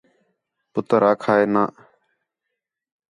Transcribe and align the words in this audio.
پُتر 0.71 1.01
آکھا 1.11 1.33
ہِے 1.39 1.45
نہ 1.53 1.63